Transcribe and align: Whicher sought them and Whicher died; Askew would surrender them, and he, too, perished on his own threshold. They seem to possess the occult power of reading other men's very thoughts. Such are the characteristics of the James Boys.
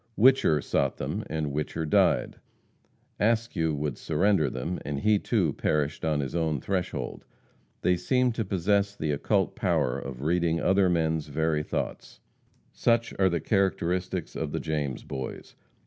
Whicher 0.17 0.63
sought 0.63 0.97
them 0.97 1.23
and 1.27 1.53
Whicher 1.53 1.87
died; 1.87 2.37
Askew 3.19 3.75
would 3.75 3.99
surrender 3.99 4.49
them, 4.49 4.79
and 4.83 5.01
he, 5.01 5.19
too, 5.19 5.53
perished 5.53 6.03
on 6.03 6.21
his 6.21 6.35
own 6.35 6.59
threshold. 6.59 7.23
They 7.83 7.97
seem 7.97 8.31
to 8.31 8.43
possess 8.43 8.95
the 8.95 9.11
occult 9.11 9.55
power 9.55 9.99
of 9.99 10.23
reading 10.23 10.59
other 10.59 10.89
men's 10.89 11.27
very 11.27 11.61
thoughts. 11.61 12.19
Such 12.73 13.13
are 13.19 13.29
the 13.29 13.39
characteristics 13.41 14.35
of 14.35 14.51
the 14.53 14.59
James 14.59 15.03
Boys. 15.03 15.53